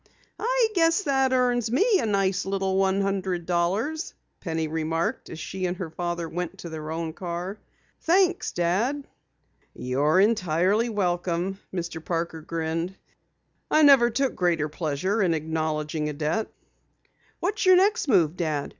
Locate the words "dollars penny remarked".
3.45-5.29